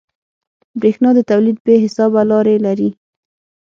برېښنا 0.79 1.09
د 1.15 1.19
تولید 1.31 1.57
بې 1.65 1.75
حسابه 1.83 2.21
لارې 2.31 2.55
لري. 2.65 2.89